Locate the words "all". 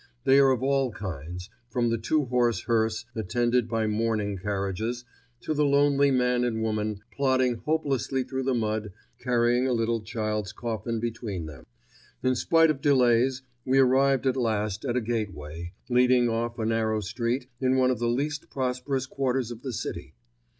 0.63-0.89